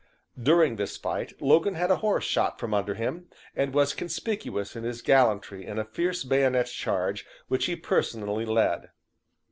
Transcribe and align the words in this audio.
During 0.41 0.77
this 0.77 0.97
fight 0.97 1.39
Logan 1.43 1.75
had 1.75 1.91
a 1.91 1.97
horse 1.97 2.23
shot 2.25 2.59
from 2.59 2.73
under 2.73 2.95
him, 2.95 3.27
and 3.55 3.71
was 3.71 3.93
conspicuous 3.93 4.75
in 4.75 4.83
his 4.83 5.03
gallantry 5.03 5.63
in 5.63 5.77
a 5.77 5.85
fierce 5.85 6.23
bayonet 6.23 6.65
charge 6.65 7.23
which 7.49 7.65
he 7.67 7.75
personally 7.75 8.47
led. 8.47 8.89